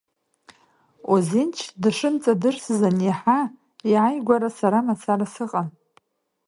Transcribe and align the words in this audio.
Озенч 1.13 1.57
дышмҵадырсыз 1.81 2.81
аниаҳа, 2.89 3.39
иааигәара 3.91 4.49
сара 4.59 4.79
мацара 4.85 5.25
сыҟан. 5.33 5.67